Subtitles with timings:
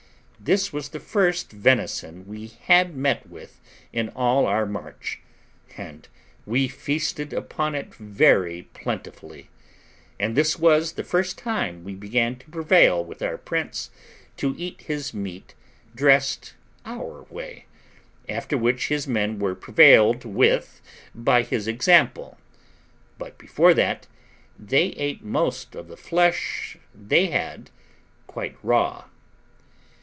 [0.43, 3.61] This was the first venison we had met with
[3.93, 5.19] in all our march,
[5.77, 6.07] and
[6.47, 9.49] we feasted upon it very plentifully;
[10.19, 13.91] and this was the first time we began to prevail with our prince
[14.37, 15.53] to eat his meat
[15.93, 16.55] dressed
[16.85, 17.67] our way;
[18.27, 20.81] after which his men were prevailed with
[21.13, 22.39] by his example,
[23.19, 24.07] but before that,
[24.57, 27.69] they ate most of the flesh they had
[28.25, 29.05] quite raw.